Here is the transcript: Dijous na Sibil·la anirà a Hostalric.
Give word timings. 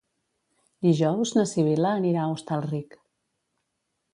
Dijous 0.87 1.33
na 1.39 1.45
Sibil·la 1.51 1.91
anirà 1.99 2.25
a 2.25 2.33
Hostalric. 2.33 2.99